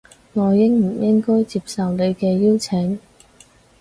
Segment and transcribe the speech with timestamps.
[0.33, 2.97] 我應唔應該接受你嘅邀請